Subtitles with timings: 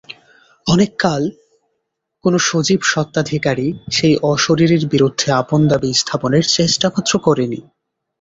[0.65, 1.21] অনেককাল
[2.25, 3.67] কোনো সজীব স্বত্বাধিকারী
[3.91, 7.59] সেই অশরীরীর বিরুদ্ধে আপন দাবি স্থাপনের চেষ্টামাত্র করে নি।